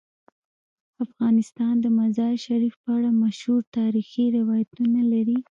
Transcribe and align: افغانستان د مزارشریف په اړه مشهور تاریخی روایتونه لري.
افغانستان 1.05 1.73
د 1.81 1.85
مزارشریف 1.99 2.73
په 2.83 2.89
اړه 2.97 3.09
مشهور 3.23 3.61
تاریخی 3.77 4.25
روایتونه 4.37 4.99
لري. 5.13 5.39